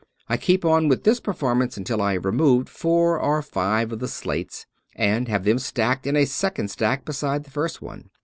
I 0.27 0.35
keep 0.35 0.65
on 0.65 0.87
with 0.87 1.03
this 1.03 1.19
performance 1.19 1.77
until 1.77 2.01
I 2.01 2.13
have 2.13 2.25
removed 2.25 2.69
four 2.69 3.19
or 3.19 3.43
five 3.43 3.91
of 3.91 3.99
the 3.99 4.07
slates, 4.07 4.65
and 4.95 5.27
have 5.27 5.43
them 5.43 5.59
stacked 5.59 6.07
in 6.07 6.15
a 6.15 6.25
second 6.25 6.69
stack 6.71 7.05
beside 7.05 7.43
the 7.43 7.51
first 7.51 7.83
one. 7.83 8.09